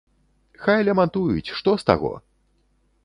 Хай 0.63 0.85
лямантуюць, 0.87 1.53
што 1.59 1.77
з 1.83 1.91
таго?! 1.91 2.13